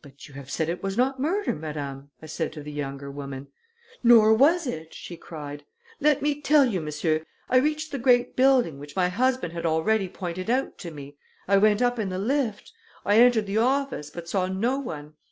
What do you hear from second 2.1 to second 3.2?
I said to the younger